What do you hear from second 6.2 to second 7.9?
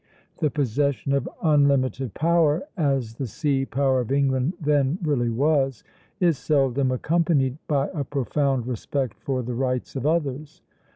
seldom accompanied by